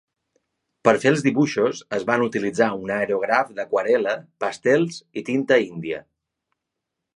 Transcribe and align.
Per 0.87 0.93
fer 1.01 1.11
els 1.15 1.25
dibuixos 1.27 1.81
es 1.97 2.05
van 2.07 2.23
utilitzar 2.29 2.71
un 2.85 2.95
aerògraf 2.97 3.53
d'aquarel·la, 3.61 4.17
pastels 4.47 5.01
i 5.23 5.27
tinta 5.31 5.63
índia. 5.71 6.05